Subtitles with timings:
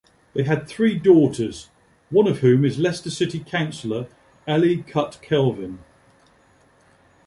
[0.33, 1.69] They had three daughters,
[2.09, 4.07] one of whom is Leicester city councillor
[4.47, 5.77] Elly Cutkelvin.